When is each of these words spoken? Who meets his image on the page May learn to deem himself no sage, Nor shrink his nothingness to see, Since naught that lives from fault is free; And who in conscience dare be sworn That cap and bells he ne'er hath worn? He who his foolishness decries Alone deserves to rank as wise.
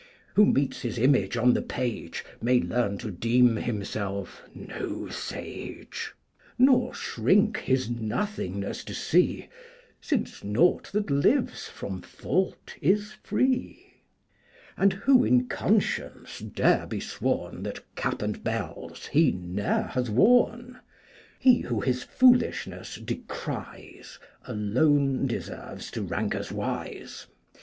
Who 0.33 0.47
meets 0.47 0.81
his 0.81 0.97
image 0.97 1.37
on 1.37 1.53
the 1.53 1.61
page 1.61 2.25
May 2.41 2.59
learn 2.59 2.97
to 2.97 3.11
deem 3.11 3.57
himself 3.57 4.41
no 4.55 5.09
sage, 5.09 6.13
Nor 6.57 6.95
shrink 6.95 7.57
his 7.59 7.87
nothingness 7.87 8.83
to 8.85 8.95
see, 8.95 9.47
Since 10.01 10.43
naught 10.43 10.91
that 10.91 11.11
lives 11.11 11.67
from 11.69 12.01
fault 12.01 12.75
is 12.81 13.11
free; 13.21 13.97
And 14.75 14.91
who 14.93 15.23
in 15.23 15.47
conscience 15.47 16.39
dare 16.39 16.87
be 16.87 16.99
sworn 16.99 17.61
That 17.61 17.83
cap 17.95 18.23
and 18.23 18.43
bells 18.43 19.05
he 19.05 19.31
ne'er 19.33 19.83
hath 19.93 20.09
worn? 20.09 20.79
He 21.37 21.59
who 21.59 21.79
his 21.79 22.01
foolishness 22.01 22.95
decries 22.95 24.17
Alone 24.47 25.27
deserves 25.27 25.91
to 25.91 26.01
rank 26.01 26.33
as 26.33 26.51
wise. 26.51 27.27